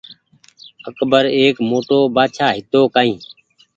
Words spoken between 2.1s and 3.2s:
بآڇآ هيتو ڪآئي